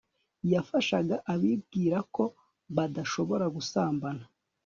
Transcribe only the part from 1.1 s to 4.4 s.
abibwiraga ko badashobora gusambana